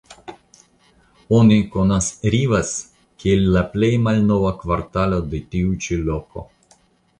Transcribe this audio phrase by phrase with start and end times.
[1.39, 2.07] Oni konas
[2.37, 2.71] "Rivas"
[3.25, 6.49] kiel la plej malnova kvartalo de tiu ĉi loko.